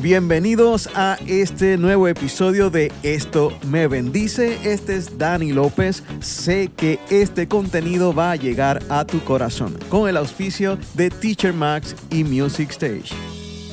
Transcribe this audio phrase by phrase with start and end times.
[0.00, 4.56] Bienvenidos a este nuevo episodio de Esto me bendice.
[4.62, 6.04] Este es Dani López.
[6.20, 11.52] Sé que este contenido va a llegar a tu corazón con el auspicio de Teacher
[11.52, 13.27] Max y Music Stage.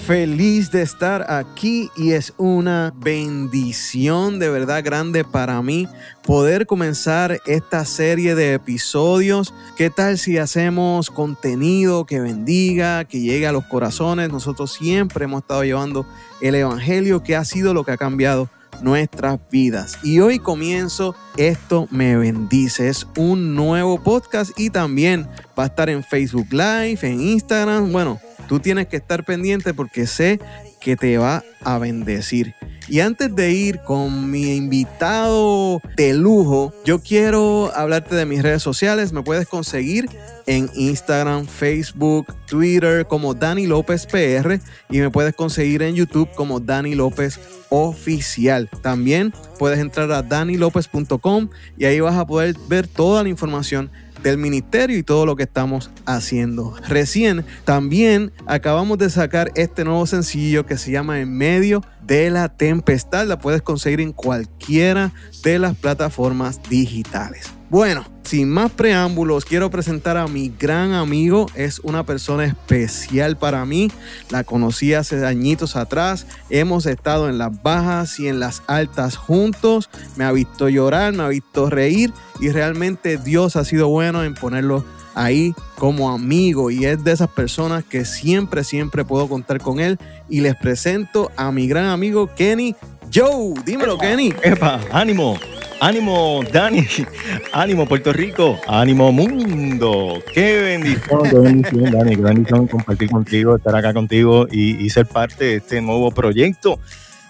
[0.06, 5.88] Feliz de estar aquí y es una bendición de verdad grande para mí
[6.22, 9.52] poder comenzar esta serie de episodios.
[9.76, 14.30] ¿Qué tal si hacemos contenido que bendiga, que llegue a los corazones?
[14.30, 16.06] Nosotros siempre hemos estado llevando
[16.40, 18.48] el Evangelio que ha sido lo que ha cambiado
[18.84, 19.98] nuestras vidas.
[20.04, 22.90] Y hoy comienzo Esto me bendice.
[22.90, 25.28] Es un nuevo podcast y también
[25.58, 27.92] va a estar en Facebook Live, en Instagram.
[27.92, 30.40] Bueno, Tú tienes que estar pendiente porque sé
[30.80, 32.54] que te va a bendecir.
[32.88, 38.62] Y antes de ir con mi invitado de lujo, yo quiero hablarte de mis redes
[38.62, 39.12] sociales.
[39.12, 40.08] Me puedes conseguir
[40.46, 44.60] en Instagram, Facebook, Twitter como Dani López PR
[44.92, 48.70] y me puedes conseguir en YouTube como Dani López Oficial.
[48.84, 53.90] También puedes entrar a danilopez.com y ahí vas a poder ver toda la información
[54.30, 56.74] del ministerio y todo lo que estamos haciendo.
[56.88, 62.50] Recién también acabamos de sacar este nuevo sencillo que se llama En medio de la
[62.50, 63.28] tempestad.
[63.28, 65.12] La puedes conseguir en cualquiera
[65.44, 67.52] de las plataformas digitales.
[67.70, 71.48] Bueno, sin más preámbulos, quiero presentar a mi gran amigo.
[71.56, 73.92] Es una persona especial para mí.
[74.30, 76.26] La conocí hace añitos atrás.
[76.50, 79.90] Hemos estado en las bajas y en las altas juntos.
[80.16, 84.36] Me ha visto llorar, me ha visto reír y realmente Dios ha sido bueno en
[84.36, 84.86] ponerlo
[85.16, 89.98] ahí como amigo y es de esas personas que siempre, siempre puedo contar con él.
[90.30, 92.76] Y les presento a mi gran amigo Kenny
[93.14, 93.54] Joe.
[93.66, 94.34] Dímelo, Kenny.
[94.44, 95.38] Epa, ánimo.
[95.80, 96.88] Ánimo, Dani.
[97.54, 98.60] Ánimo, Puerto Rico.
[98.68, 100.22] Ánimo, mundo.
[100.34, 101.24] Qué bendición.
[101.30, 102.16] Qué bendición, Dani.
[102.16, 106.80] Qué bendición compartir contigo, estar acá contigo y, ser parte de este nuevo proyecto.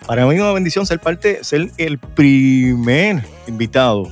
[0.05, 4.11] Para mí es una bendición ser parte, ser el primer invitado.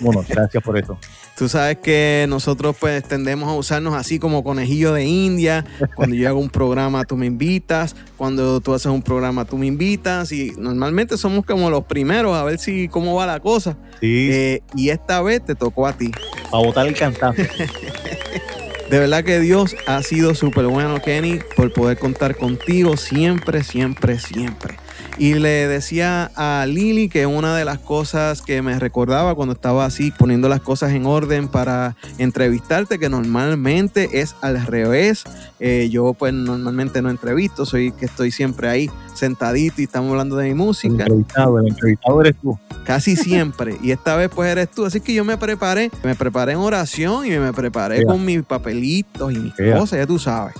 [0.00, 0.96] Bueno, Gracias por eso.
[1.42, 5.64] Tú sabes que nosotros pues tendemos a usarnos así como conejillo de India.
[5.96, 9.66] Cuando yo hago un programa tú me invitas, cuando tú haces un programa tú me
[9.66, 13.76] invitas y normalmente somos como los primeros a ver si cómo va la cosa.
[14.00, 14.28] Sí.
[14.30, 16.12] Eh, y esta vez te tocó a ti.
[16.52, 17.50] A botar el cantante.
[18.88, 24.20] De verdad que Dios ha sido súper bueno, Kenny, por poder contar contigo siempre, siempre,
[24.20, 24.76] siempre.
[25.18, 29.84] Y le decía a Lili que una de las cosas que me recordaba cuando estaba
[29.84, 35.24] así poniendo las cosas en orden para entrevistarte, que normalmente es al revés.
[35.60, 40.36] Eh, yo pues normalmente no entrevisto, soy que estoy siempre ahí sentadito y estamos hablando
[40.36, 41.04] de mi música.
[41.04, 42.58] El entrevistado, el entrevistado eres tú.
[42.84, 43.76] Casi siempre.
[43.82, 44.84] y esta vez pues eres tú.
[44.84, 49.32] Así que yo me preparé, me preparé en oración y me preparé con mis papelitos
[49.32, 50.54] y mis cosas, ya tú sabes.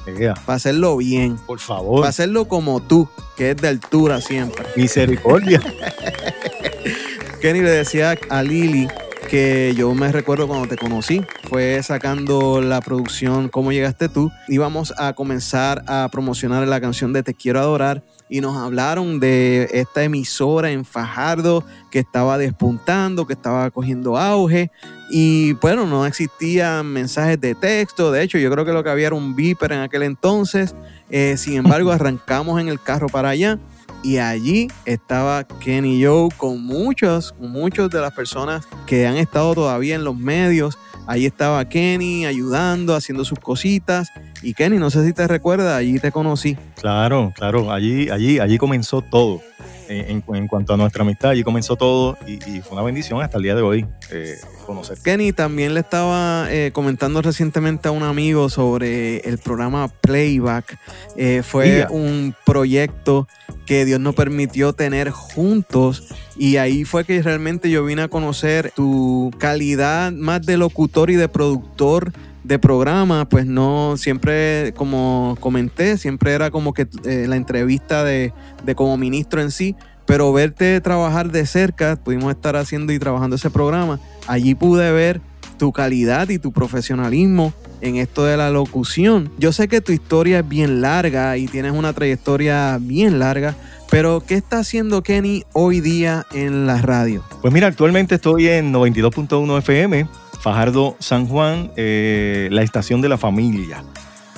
[0.44, 1.36] Para hacerlo bien.
[1.46, 2.00] Por favor.
[2.00, 4.64] Para hacerlo como tú, que es de altura siempre.
[4.76, 5.60] Misericordia.
[7.40, 8.88] Kenny le decía a Lili
[9.28, 14.92] que yo me recuerdo cuando te conocí, fue sacando la producción Cómo llegaste tú, íbamos
[14.98, 20.02] a comenzar a promocionar la canción de Te quiero adorar y nos hablaron de esta
[20.04, 24.70] emisora en Fajardo que estaba despuntando, que estaba cogiendo auge
[25.10, 29.08] y bueno, no existían mensajes de texto, de hecho yo creo que lo que había
[29.08, 30.74] era un beeper en aquel entonces,
[31.10, 33.58] eh, sin embargo arrancamos en el carro para allá
[34.02, 39.94] y allí estaba Kenny Joe con muchos, muchos de las personas que han estado todavía
[39.94, 40.78] en los medios.
[41.06, 44.08] Allí estaba Kenny ayudando, haciendo sus cositas.
[44.42, 46.56] Y Kenny, no sé si te recuerdas, allí te conocí.
[46.80, 49.40] Claro, claro, allí, allí, allí comenzó todo
[49.88, 53.54] en, cuanto a nuestra amistad, allí comenzó todo y, fue una bendición hasta el día
[53.54, 54.36] de hoy eh,
[54.66, 54.98] conocer.
[55.02, 60.78] Kenny, también le estaba eh, comentando recientemente a un amigo sobre el programa Playback.
[61.16, 63.28] Eh, fue un proyecto
[63.66, 68.72] que Dios nos permitió tener juntos y ahí fue que realmente yo vine a conocer
[68.74, 72.12] tu calidad más de locutor y de productor
[72.44, 78.32] de programa, pues no, siempre como comenté, siempre era como que eh, la entrevista de,
[78.64, 79.76] de, como ministro en sí,
[80.06, 85.20] pero verte trabajar de cerca, pudimos estar haciendo y trabajando ese programa, allí pude ver
[85.58, 89.30] tu calidad y tu profesionalismo en esto de la locución.
[89.38, 93.54] Yo sé que tu historia es bien larga y tienes una trayectoria bien larga,
[93.90, 97.22] pero ¿qué está haciendo Kenny hoy día en la radio?
[97.42, 100.08] Pues mira, actualmente estoy en 92.1 FM
[100.42, 103.84] Fajardo San Juan, eh, la estación de la familia.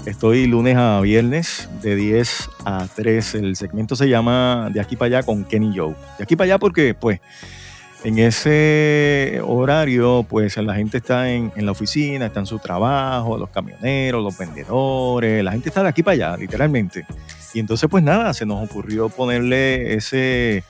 [0.04, 3.36] Estoy lunes a viernes de 10 a 3.
[3.36, 5.94] El segmento se llama De aquí para allá con Kenny Joe.
[6.18, 7.20] De aquí para allá porque pues
[8.04, 13.38] en ese horario pues la gente está en, en, la oficina, está en su trabajo,
[13.38, 17.06] los camioneros, los vendedores, la gente está de aquí para allá, literalmente.
[17.54, 20.64] Y entonces, pues nada, se nos ocurrió ponerle ese,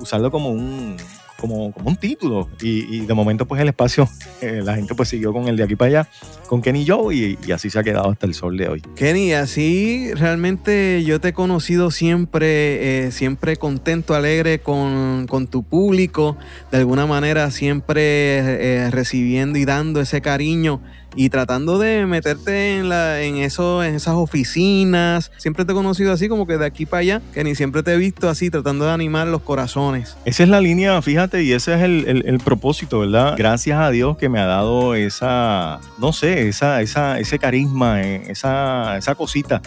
[0.00, 0.96] usarlo como un,
[1.40, 2.48] como, como un título.
[2.60, 4.08] Y, de momento, pues el espacio,
[4.40, 6.08] eh, la gente pues siguió con el de aquí para allá,
[6.46, 8.82] con Kenny Joe, y, y, así se ha quedado hasta el sol de hoy.
[8.96, 15.62] Kenny, así realmente yo te he conocido siempre, eh, siempre contento, alegre con, con, tu
[15.62, 16.36] público,
[16.70, 18.02] de alguna manera siempre
[18.38, 20.80] eh, recibiendo y dando ese cariño
[21.14, 25.30] y tratando de meterte en, la, en, eso, en esas oficinas.
[25.36, 27.94] Siempre te he conocido así como que de aquí para allá, que ni siempre te
[27.94, 30.16] he visto así tratando de animar los corazones.
[30.24, 33.34] Esa es la línea, fíjate, y ese es el, el, propósito, ¿verdad?
[33.36, 38.22] Gracias a Dios que me ha dado esa, no sé, esa, esa, ese carisma, eh,
[38.28, 39.62] esa, esa cosita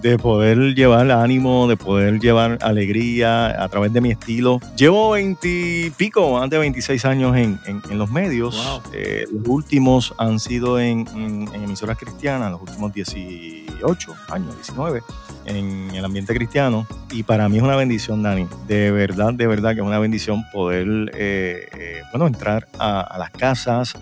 [0.00, 4.60] de poder llevar ánimo, de poder llevar alegría a través de mi estilo.
[4.76, 8.82] Llevo 20 pico, antes de 26 años en, en, los medios.
[8.92, 11.06] Eh, los últimos han sido en,
[11.54, 15.02] emisoras cristianas, los últimos 18 años, 19,
[15.46, 16.86] en el ambiente cristiano.
[17.10, 18.46] Y para mí es una bendición, Dani.
[18.66, 23.18] De verdad, de verdad que es una bendición poder, eh, eh, bueno, entrar a, a
[23.18, 23.94] las casas,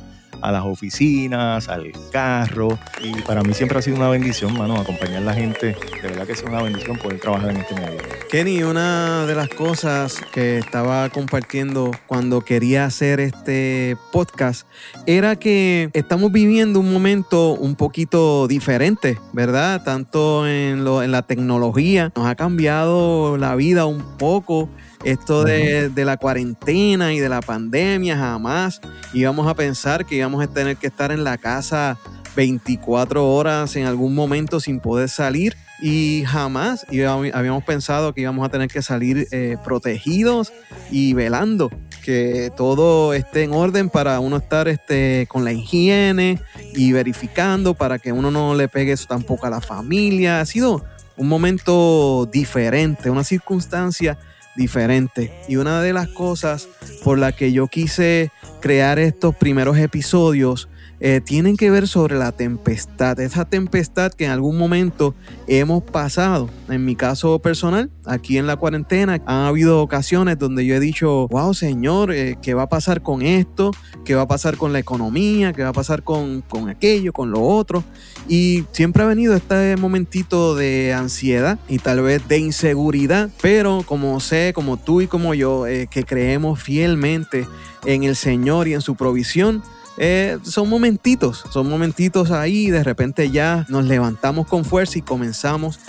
[0.43, 2.79] a las oficinas, al carro.
[3.01, 5.77] Y para mí siempre ha sido una bendición, mano, acompañar a la gente.
[6.03, 8.01] De verdad que es una bendición poder trabajar en este medio.
[8.31, 14.67] Kenny, una de las cosas que estaba compartiendo cuando quería hacer este podcast
[15.07, 19.85] era que estamos viviendo un momento un poquito diferente, ¿verdad?
[19.85, 24.69] Tanto en, en la tecnología, nos ha cambiado la vida un poco
[25.05, 28.81] esto de, la cuarentena y de la pandemia, jamás
[29.13, 31.99] íbamos a pensar que íbamos a tener que estar en la casa
[32.37, 36.87] 24 horas en algún momento sin poder salir y jamás
[37.35, 40.53] habíamos pensado que íbamos a tener que salir eh, protegidos
[40.91, 41.71] y velando
[42.03, 46.41] que todo esté en orden para uno estar este, con la higiene
[46.75, 50.41] y verificando para que uno no le pegue eso tampoco a la familia.
[50.41, 50.85] Ha sido
[51.17, 54.19] un momento diferente, una circunstancia
[54.57, 55.33] diferente.
[55.49, 56.69] Y una de las cosas
[57.05, 60.69] por la que yo quise crear estos primeros episodios
[61.05, 65.17] eh, tienen que ver sobre la tempestad, esa tempestad que en algún momento
[65.49, 66.49] hemos pasado.
[66.69, 71.27] En mi caso personal, aquí en la cuarentena, han habido ocasiones donde yo he dicho,
[71.27, 73.73] wow Señor, eh, ¿qué va a pasar con esto?
[74.05, 75.53] ¿Qué va a pasar con la economía?
[75.53, 77.83] ¿Qué va a pasar con, con aquello, con lo otro?
[78.29, 84.21] Y siempre ha venido este momentito de ansiedad y tal vez de inseguridad, pero como
[84.21, 87.49] sé, como tú y como yo, eh, que creemos fielmente
[87.87, 89.65] en el Señor y en su provisión,
[89.99, 95.81] eh, son momentitos, son momentitos ahí, de repente ya nos levantamos con fuerza y comenzamos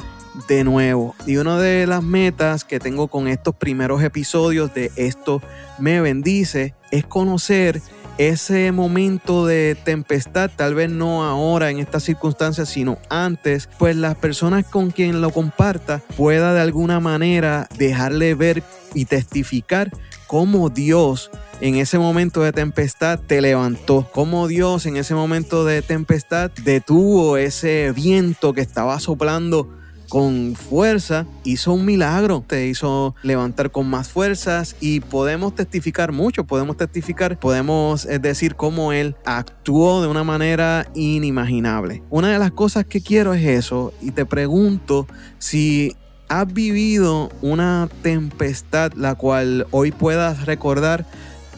[0.48, 1.16] de nuevo.
[1.26, 5.42] Y una de las metas que tengo con estos primeros episodios de Esto
[5.80, 7.82] me bendice es conocer
[8.18, 14.16] ese momento de tempestad, tal vez no ahora en estas circunstancias, sino antes, pues las
[14.16, 18.64] personas con quien lo comparta pueda de alguna manera dejarle ver
[18.94, 19.92] y testificar
[20.28, 21.32] cómo Dios
[21.62, 24.10] en ese momento de tempestad te levantó.
[24.12, 29.70] Cómo Dios en ese momento de tempestad detuvo ese viento que estaba soplando
[30.14, 36.44] con fuerza, hizo un milagro, te hizo levantar con más fuerzas y podemos testificar mucho,
[36.44, 42.04] podemos testificar, podemos decir cómo Él actuó de una manera inimaginable.
[42.12, 45.08] Una de las cosas que quiero es eso y te pregunto
[45.40, 45.96] si
[46.30, 51.08] has vivido una tempestad la cual hoy puedas recordar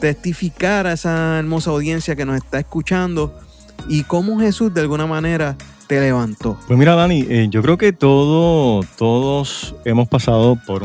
[0.00, 3.38] testificar a esa hermosa audiencia que nos está escuchando
[3.86, 6.58] y cómo Jesús de alguna manera te levantó.
[6.66, 10.82] Pues mira, Dani, eh, yo creo que todo, todos hemos pasado por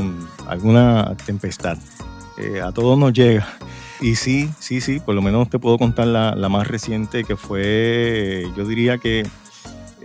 [0.48, 1.78] alguna tempestad.
[2.38, 3.48] Eh, a todos nos llega.
[4.00, 8.48] Y sí, sí, sí, por lo menos te puedo contar la, más reciente que fue,
[8.58, 9.28] yo diría que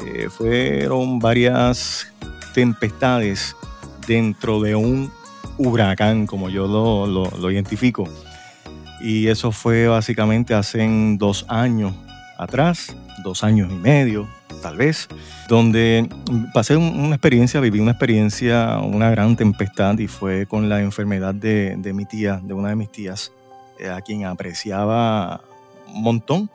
[0.04, 2.12] eh, fueron varias
[2.52, 3.56] tempestades
[4.06, 5.10] dentro de un
[5.56, 8.04] huracán, como yo lo, lo identifico.
[9.00, 10.86] Y eso fue básicamente hace
[11.18, 11.94] dos años
[12.38, 12.94] atrás,
[13.26, 14.28] dos años y medio,
[14.62, 15.08] tal vez,
[15.48, 16.08] donde
[16.54, 21.92] pasé una experiencia, viví una experiencia, una gran tempestad y fue con la enfermedad de,
[21.92, 23.32] mi tía, de una de mis tías,
[23.80, 25.40] eh, a quien apreciaba
[25.92, 26.48] un montón.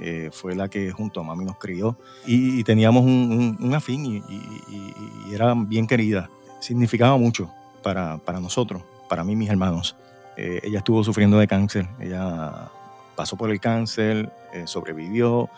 [0.00, 5.52] Eh, fue la que junto a mami nos crió y, teníamos un, afín y, era
[5.54, 6.30] bien querida.
[6.58, 7.50] Significaba mucho
[7.82, 9.94] para, para nosotros, para mí y mis hermanos.
[10.38, 12.70] Eh, ella estuvo sufriendo de cáncer, ella
[13.14, 15.50] pasó por el cáncer, eh, sobrevivió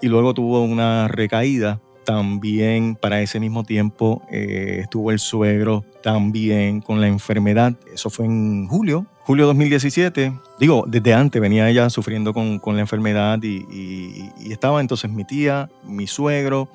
[0.00, 1.80] y luego tuvo una recaída.
[2.04, 7.74] También para ese mismo tiempo eh, estuvo el suegro también con la enfermedad.
[7.92, 10.32] Eso fue en julio, julio 2017.
[10.58, 15.68] Digo, desde antes venía ella sufriendo con, con la enfermedad y, estaba entonces mi tía,
[15.84, 16.68] mi suegro.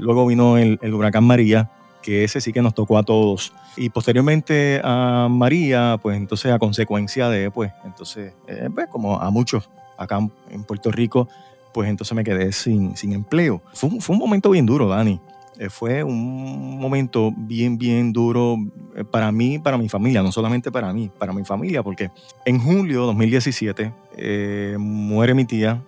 [0.00, 1.70] luego vino el, el huracán María
[2.02, 3.52] que ese sí que nos tocó a todos.
[3.76, 9.30] Y posteriormente a María, pues entonces a consecuencia de, pues entonces, eh, pues, como a
[9.30, 10.18] muchos acá
[10.50, 11.28] en Puerto Rico,
[11.72, 13.62] pues entonces me quedé sin, sin empleo.
[13.74, 15.20] Fue un, fue un momento bien duro, Dani.
[15.58, 18.56] Eh, fue un momento bien, bien duro
[18.94, 22.10] eh, para mí, para mi familia, no solamente para mí, para mi familia, porque
[22.44, 25.82] en julio de 2017 eh, muere mi tía,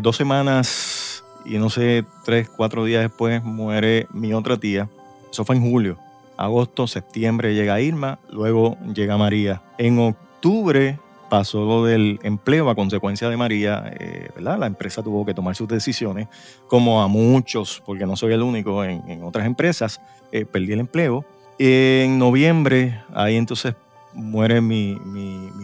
[0.00, 4.88] dos semanas y no sé, tres, cuatro días después muere mi otra tía,
[5.30, 5.98] eso fue en julio,
[6.36, 9.62] agosto, septiembre llega Irma, luego llega María.
[9.78, 14.58] En octubre pasó lo del empleo a consecuencia de María, eh, ¿verdad?
[14.58, 16.28] La empresa tuvo que tomar sus decisiones,
[16.66, 20.00] como a muchos, porque no soy el único en, otras empresas,
[20.32, 21.24] eh, perdí el empleo.
[21.58, 23.74] En noviembre, ahí entonces
[24.14, 24.98] muere mi,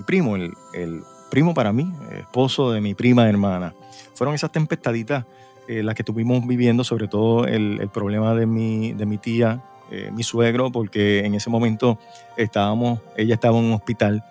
[0.07, 0.53] primo, el,
[1.31, 3.75] primo para mí, esposo de mi prima hermana.
[4.15, 5.25] Fueron esas tempestaditas
[5.69, 9.63] eh, las que estuvimos viviendo, sobre todo el, problema de mi, de mi tía,
[10.13, 11.99] mi suegro, porque en ese momento
[12.39, 14.25] estábamos, ella estaba en un hospital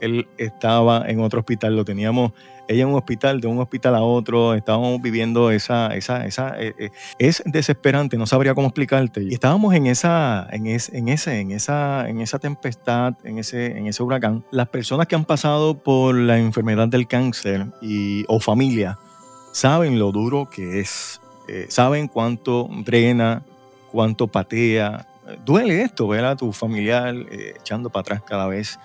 [0.00, 2.32] él estaba en otro hospital, lo teníamos
[2.70, 6.72] ella en un hospital, de un hospital a otro, estábamos viviendo esa, esa, esa, eh,
[6.78, 9.24] eh, es desesperante, no sabría cómo explicarte.
[9.24, 13.76] Y estábamos en esa, en, ese, en ese, en esa, en esa tempestad, en ese,
[13.76, 14.44] en ese huracán.
[14.52, 18.98] Las personas que han pasado por la enfermedad del cáncer y, o familia
[19.52, 23.42] saben lo duro que es, eh, saben cuánto drena,
[23.90, 25.08] cuánto patea.
[25.44, 28.78] Duele esto, ver a tu familiar echando para atrás cada vez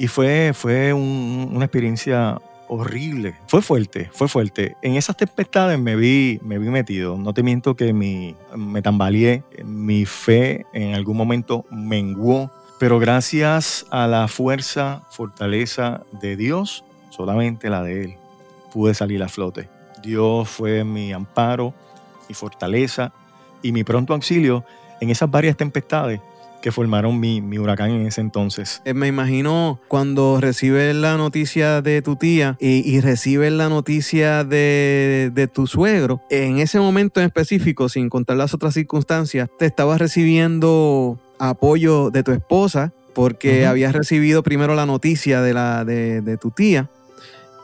[0.00, 3.34] y fue, fue una experiencia horrible.
[3.46, 4.74] Fue fuerte, fue fuerte.
[4.80, 7.18] En esas tempestades me vi, me vi metido.
[7.18, 9.44] No te miento que mi, me tambaleé.
[9.62, 12.50] Mi fe en algún momento menguó.
[12.78, 18.14] Pero gracias a la fuerza, fortaleza de Dios, solamente la de Él,
[18.72, 19.68] pude salir a flote.
[20.02, 21.74] Dios fue mi amparo,
[22.26, 23.12] mi fortaleza
[23.60, 24.64] y mi pronto auxilio
[25.02, 26.22] en esas varias tempestades
[26.60, 28.82] que formaron mi, huracán en ese entonces.
[28.84, 35.50] Eh, me imagino cuando recibes la noticia de tu tía y, recibes la noticia de,
[35.52, 41.18] tu suegro, en ese momento en específico, sin contar las otras circunstancias, te estabas recibiendo
[41.38, 46.88] apoyo de tu esposa porque habías recibido primero la noticia de, la, de, tu tía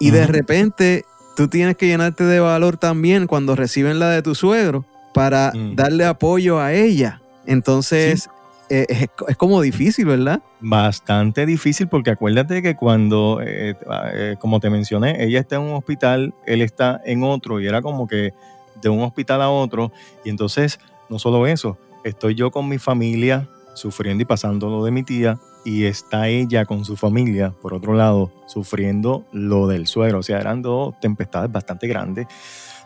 [0.01, 1.05] y de repente
[1.37, 4.85] tú tienes que llenarte de valor también cuando reciben la de tu suegro
[5.15, 5.77] para mm.
[5.77, 7.21] darle apoyo a ella.
[7.47, 8.29] Entonces,
[8.69, 10.43] eh, es, como difícil, ¿verdad?
[10.61, 13.77] Bastante difícil porque acuérdate que cuando, eh,
[14.13, 17.81] eh, como te mencioné, ella está en un hospital, él está en otro y era
[17.81, 18.33] como que
[18.81, 19.93] de un hospital a otro
[20.25, 24.91] y entonces no solo eso, estoy yo con mi familia sufriendo y pasando lo de
[24.91, 30.21] mi tía y está ella con su familia, por otro lado, sufriendo lo del suegro.
[30.21, 32.27] O sea, eran dos tempestades bastante grandes.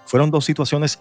[0.07, 0.99] Fueron dos situaciones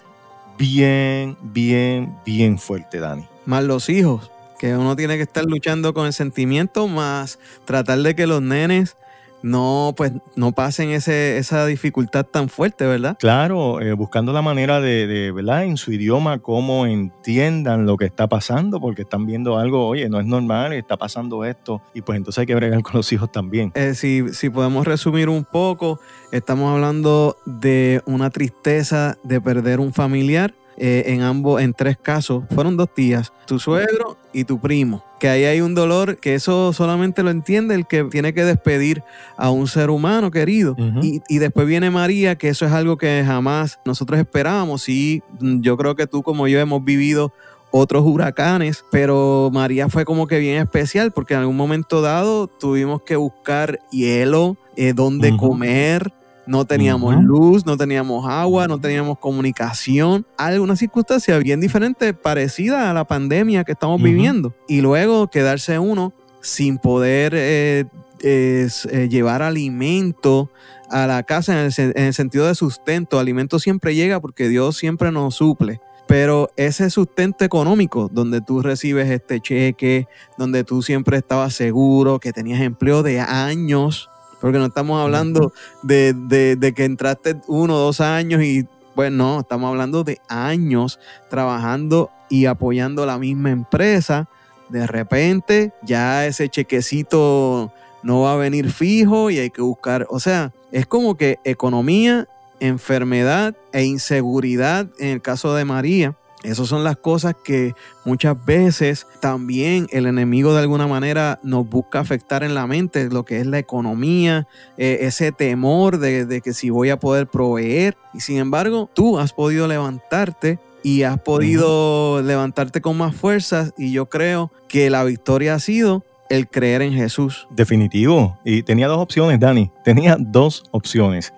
[0.57, 3.25] bien, bien, bien fuertes, Dani.
[3.45, 4.29] Más los hijos
[4.59, 8.97] que uno tiene que estar luchando con el sentimiento más tratar de que los nenes
[9.41, 13.17] no pues no pasen ese, esa dificultad tan fuerte, ¿verdad?
[13.19, 15.63] Claro, eh, buscando la manera de, ¿verdad?
[15.63, 20.19] En su idioma, cómo entiendan lo que está pasando, porque están viendo algo, oye, no
[20.19, 23.71] es normal, está pasando esto, y pues entonces hay que bregar con los hijos también.
[23.75, 25.99] Eh, si, si podemos resumir un poco,
[26.31, 32.43] estamos hablando de una tristeza de perder un familiar, eh, en ambos, en tres casos,
[32.51, 35.03] fueron dos tías, tu suegro y tu primo.
[35.19, 39.03] Que ahí hay un dolor que eso solamente lo entiende el que tiene que despedir
[39.35, 40.75] a un ser humano querido.
[41.01, 44.87] y, y, después viene María, que eso es algo que jamás nosotros esperábamos.
[44.87, 47.33] Y yo creo que tú como yo hemos vivido
[47.71, 53.01] otros huracanes, pero María fue como que bien especial porque en algún momento dado tuvimos
[53.03, 56.13] que buscar hielo, eh, donde comer,
[56.49, 60.25] no teníamos luz, no teníamos agua, no teníamos comunicación.
[60.35, 64.55] Alguna circunstancia bien diferente, parecida a la pandemia que estamos viviendo.
[64.67, 67.85] Y luego quedarse uno sin poder eh,
[68.23, 70.49] eh, llevar alimento
[70.89, 73.19] a la casa en el, en el sentido de sustento.
[73.19, 75.79] Alimento siempre llega porque Dios siempre nos suple.
[76.07, 80.07] Pero ese sustento económico, donde tú recibes este cheque,
[80.39, 85.53] donde tú siempre estabas seguro, que tenías empleo de años, porque no estamos hablando
[85.83, 92.09] de, que entraste uno o dos años y pues no, estamos hablando de años trabajando
[92.29, 94.27] y apoyando la misma empresa.
[94.69, 97.71] De repente ya ese chequecito
[98.03, 102.27] no va a venir fijo y hay que buscar, o sea, es como que economía,
[102.59, 107.73] enfermedad e inseguridad en el caso de María esas son las cosas que
[108.05, 113.25] muchas veces también el enemigo de alguna manera nos busca afectar en la mente, lo
[113.25, 117.97] que es la economía, eh, ese temor de, que si voy a poder proveer.
[118.13, 123.91] Y sin embargo, tú has podido levantarte y has podido levantarte con más fuerzas y
[123.91, 127.47] yo creo que la victoria ha sido el creer en Jesús.
[127.49, 128.39] Definitivo.
[128.45, 129.71] Y tenía dos opciones, Dani.
[129.83, 131.33] Tenía dos opciones.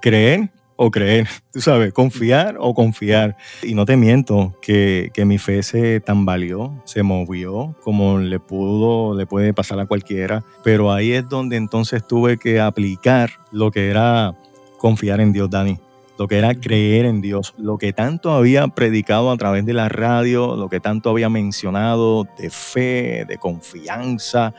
[0.00, 3.36] Creer o creer, tú sabes, confiar o confiar.
[3.62, 9.14] Y no te miento que, que, mi fe se tambaleó, se movió, como le pudo,
[9.16, 10.44] le puede pasar a cualquiera.
[10.62, 14.36] Pero ahí es donde entonces tuve que aplicar lo que era
[14.78, 15.78] confiar en Dios, Dani.
[16.18, 19.90] Lo que era creer en Dios, lo que tanto había predicado a través de la
[19.90, 24.54] radio, lo que tanto había mencionado de fe, de confianza,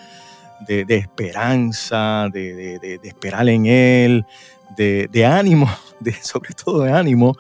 [0.68, 4.26] de, esperanza, de, de, esperar en Él,
[4.76, 5.70] de, ánimo,
[6.00, 7.36] de, sobre todo de ánimo,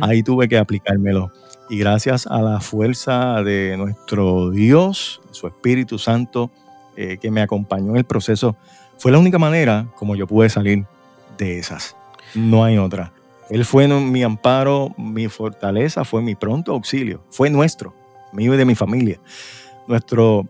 [0.00, 1.32] ahí tuve que aplicármelo.
[1.70, 6.50] Y gracias a la fuerza de nuestro Dios, su Espíritu Santo,
[6.96, 8.56] eh, que me acompañó en el proceso,
[8.96, 10.84] fue la única manera como yo pude salir
[11.36, 11.94] de esas.
[12.34, 13.12] No hay otra.
[13.50, 17.94] Él fue mi amparo, mi fortaleza, fue mi pronto auxilio, fue nuestro,
[18.32, 19.20] mío y de mi familia.
[19.86, 20.46] Nuestro,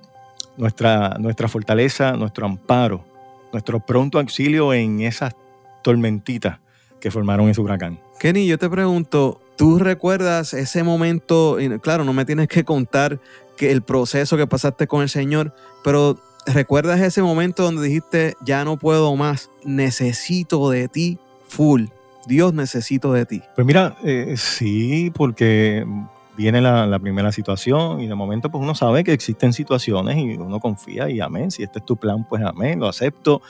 [0.57, 3.05] nuestra, nuestra fortaleza, nuestro amparo,
[3.53, 5.35] nuestro pronto auxilio en esas
[5.83, 6.59] tormentitas
[7.01, 8.01] que formaron ese huracán.
[8.19, 11.59] Kenny, yo te pregunto, ¿tú recuerdas ese momento?
[11.81, 13.21] Claro, no me tienes que contar
[13.57, 15.55] que el proceso que pasaste con el Señor,
[15.85, 21.87] pero ¿recuerdas ese momento donde dijiste, ya no puedo más, necesito de ti full?
[22.27, 23.43] Dios, necesito de ti.
[23.55, 25.87] Pues mira, eh, sí, porque
[26.37, 30.37] viene la, la, primera situación y de momento pues uno sabe que existen situaciones y
[30.37, 33.43] uno confía y amén, si este es tu plan, pues amén, lo acepto.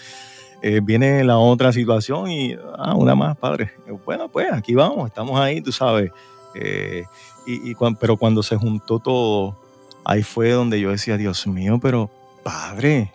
[0.61, 3.73] Eh, viene la otra situación y, ah, una más, padre.
[4.05, 6.11] Bueno, pues aquí vamos, estamos ahí, tú sabes.
[6.55, 7.05] Eh,
[7.47, 9.57] y, pero cuando se juntó todo,
[10.05, 12.11] ahí fue donde yo decía, Dios mío, pero
[12.43, 13.13] padre,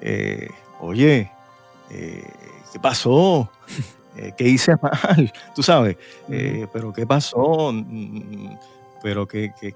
[0.00, 0.48] eh,
[0.80, 1.30] oye,
[1.88, 3.50] ¿qué pasó?
[4.36, 5.32] ¿Qué hice mal?
[5.54, 5.96] Tú sabes,
[6.72, 7.72] pero ¿qué pasó?
[7.72, 8.56] Mm,
[9.02, 9.74] pero ¿qué, qué,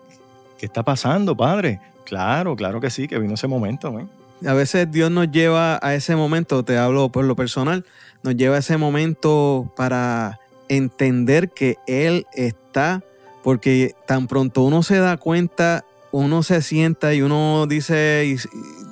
[0.56, 1.80] qué está pasando, padre?
[2.08, 3.98] Claro, claro que sí, que vino ese momento.
[3.98, 4.06] ¿eh?
[4.47, 7.85] A veces Dios nos lleva a ese momento, te hablo por lo personal,
[8.22, 13.03] nos lleva a ese momento para entender que Él está,
[13.42, 18.37] porque tan pronto uno se da cuenta, uno se sienta y uno dice,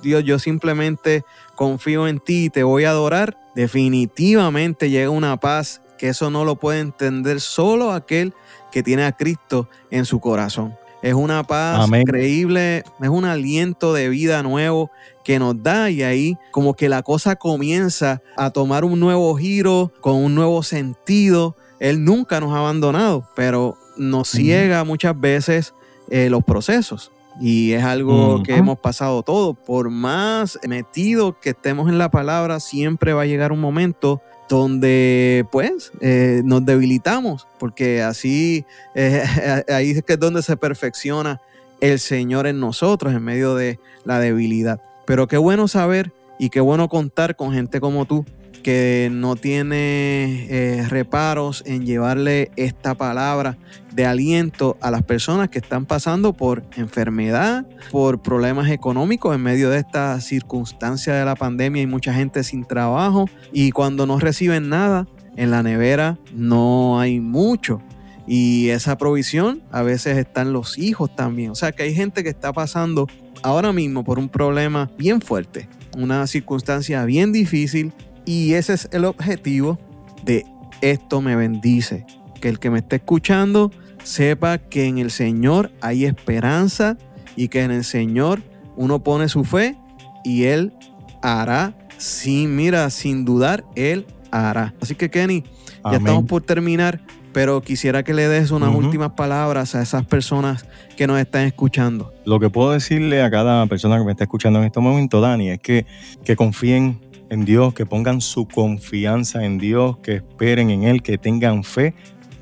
[0.03, 5.81] Dios, yo simplemente confío en ti y te voy a adorar, definitivamente llega una paz
[5.97, 8.35] que eso no lo puede entender solo aquel
[8.73, 10.75] que tiene a Cristo en su corazón.
[11.03, 14.91] Es una paz increíble, es un aliento de vida nuevo
[15.25, 19.93] que nos da y ahí como que la cosa comienza a tomar un nuevo giro,
[20.01, 21.57] con un nuevo sentido.
[21.81, 25.75] Él nunca nos ha abandonado, pero nos ciega muchas veces
[26.11, 27.13] eh, los procesos.
[27.41, 29.53] Y es algo que hemos pasado todo.
[29.53, 35.47] Por más metido que estemos en la palabra, siempre va a llegar un momento donde
[35.51, 39.25] pues eh, nos debilitamos, porque así eh,
[39.69, 41.41] ahí es que es donde se perfecciona
[41.81, 44.81] el Señor en nosotros en medio de la debilidad.
[45.07, 48.25] Pero qué bueno saber y qué bueno contar con gente como tú
[48.67, 53.57] que no tiene eh, reparos en llevarle esta palabra
[53.95, 59.71] de aliento a las personas que están pasando por enfermedad, por problemas económicos en medio
[59.71, 64.69] de esta circunstancia de la pandemia y mucha gente sin trabajo y cuando no reciben
[64.69, 67.81] nada en la nevera no hay mucho
[68.27, 71.53] y esa provisión a veces están los hijos también.
[71.53, 73.07] O sea que hay gente que está pasando
[73.45, 77.93] ahora mismo por un problema bien fuerte, una circunstancia bien difícil
[78.27, 79.79] y ese es el objetivo
[80.25, 80.45] de
[80.83, 82.05] esto me bendice.
[82.41, 83.71] Que el que me esté escuchando
[84.03, 86.99] sepa que en el Señor hay esperanza
[87.35, 88.43] y que en el Señor
[88.77, 89.77] uno pone su fe
[90.25, 90.75] y Él
[91.23, 94.75] hará sin, mira, sin dudar, Él hará.
[94.83, 95.45] Así que Kenny,
[95.85, 97.01] ya estamos por terminar,
[97.33, 102.12] pero quisiera que le des unas últimas palabras a esas personas que nos están escuchando.
[102.25, 105.51] Lo que puedo decirle a cada persona que me está escuchando en este momento, Dani,
[105.51, 105.87] es que,
[106.25, 111.19] que confíen en Dios, que pongan su confianza en Dios, que esperen en Él, que
[111.19, 111.95] tengan fe.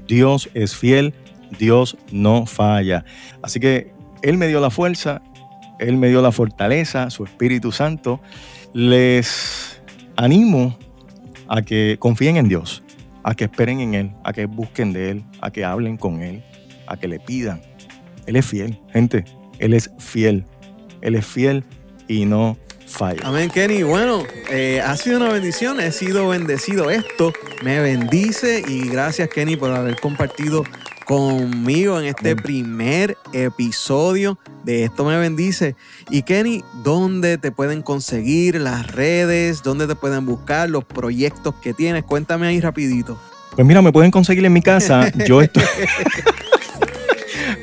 [0.07, 1.14] Dios es fiel,
[1.59, 3.05] Dios no falla.
[3.42, 3.92] Así que
[4.23, 5.23] Él me dio la fuerza,
[5.79, 8.20] Él me dio la fortaleza, su Espíritu Santo.
[8.73, 9.81] Les
[10.16, 10.77] animo
[11.49, 12.83] a que confíen en Dios,
[13.23, 16.42] a que esperen en Él, a que busquen de Él, a que hablen con Él,
[16.87, 17.62] a que le pidan.
[18.27, 19.25] Él es fiel, gente,
[19.59, 20.44] Él es fiel.
[21.01, 21.64] Él es fiel
[22.09, 22.57] y no
[23.00, 23.83] Amén, Kenny.
[23.83, 26.90] Bueno, eh, ha sido una bendición, he sido bendecido.
[26.90, 30.64] Esto me bendice y gracias, Kenny, por haber compartido
[31.04, 35.74] conmigo en este primer episodio de Esto me bendice.
[36.09, 39.62] Y Kenny, ¿dónde te pueden conseguir las redes?
[39.62, 42.04] ¿Dónde te pueden buscar los proyectos que tienes?
[42.04, 43.18] Cuéntame ahí rapidito.
[43.57, 45.11] Pues mira, me pueden conseguir en mi casa.
[45.26, 45.64] Yo estoy...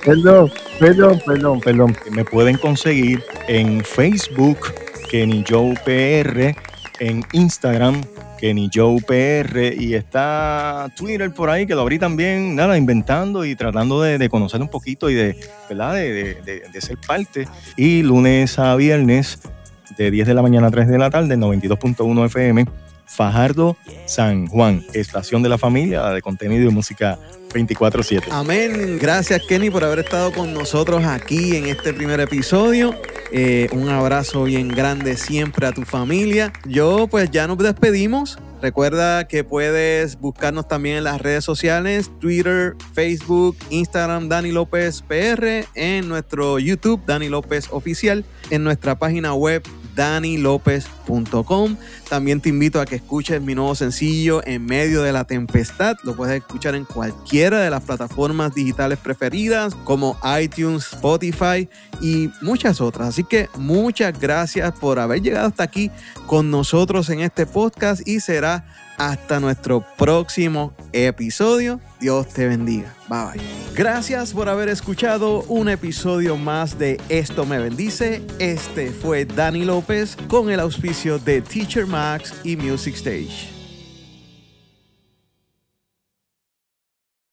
[0.06, 1.98] Perdón, perdón, perdón, perdón.
[2.12, 4.58] Me pueden conseguir en Facebook,
[5.12, 6.56] Kenny Joe PR,
[7.02, 8.02] en Instagram,
[8.40, 13.54] Kenny Joe PR, y está Twitter por ahí, que lo abrí también, nada, inventando y
[13.58, 15.96] tratando de, conocer un poquito y de, ¿verdad?
[15.96, 17.46] De, de, ser parte.
[17.76, 19.40] Y lunes a viernes,
[19.98, 22.66] de 10 de la mañana a 3 de la tarde, 92.1 FM
[23.12, 27.20] Fajardo San Juan, estación de la familia de contenido y música
[27.54, 28.28] 24/7.
[28.32, 28.98] Amén.
[29.00, 32.96] Gracias Kenny por haber estado con nosotros aquí en este primer episodio.
[33.34, 36.54] Eh, un abrazo bien grande siempre a tu familia.
[36.66, 38.40] Yo pues ya nos despedimos.
[38.62, 45.66] Recuerda que puedes buscarnos también en las redes sociales, Twitter, Facebook, Instagram, Dani López PR,
[45.74, 49.64] en nuestro YouTube, Dani López Oficial, en nuestra página web
[49.96, 51.78] danilopez.com.
[52.10, 55.96] También te invito a que escuches mi nuevo sencillo En medio de la tempestad.
[56.04, 61.70] Lo puedes escuchar en cualquiera de las plataformas digitales preferidas como iTunes, Spotify
[62.02, 63.10] y muchas otras.
[63.10, 65.92] Así que muchas gracias por haber llegado hasta aquí
[66.26, 68.66] con nosotros en este podcast y será
[68.98, 71.80] hasta nuestro próximo episodio.
[72.02, 72.94] Dios te bendiga.
[73.08, 73.62] Bye bye.
[73.76, 78.22] Gracias por haber escuchado un episodio más de Esto me bendice.
[78.40, 83.51] Este fue Dani López con el auspicio de Teacher Max y Music Stage.